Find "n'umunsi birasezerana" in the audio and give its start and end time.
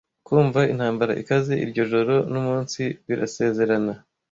2.31-3.93